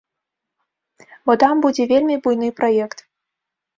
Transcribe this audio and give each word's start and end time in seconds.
Бо 1.29 1.37
там 1.45 1.55
будзе 1.67 1.83
вельмі 1.93 2.15
буйны 2.29 2.49
праект. 2.61 2.99